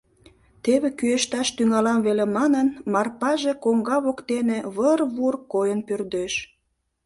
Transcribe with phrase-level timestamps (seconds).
[0.63, 6.33] Теве кӱэшташ тӱҥалам веле,— манын, Марпаже коҥга воктене выр-вур койын пӧрдеш.